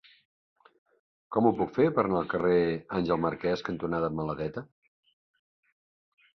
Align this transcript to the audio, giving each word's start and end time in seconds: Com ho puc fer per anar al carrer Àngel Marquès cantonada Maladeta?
Com 1.35 1.49
ho 1.49 1.51
puc 1.59 1.75
fer 1.75 1.85
per 1.99 2.07
anar 2.09 2.17
al 2.21 2.31
carrer 2.33 2.57
Àngel 3.01 3.23
Marquès 3.29 3.65
cantonada 3.71 4.13
Maladeta? 4.23 4.67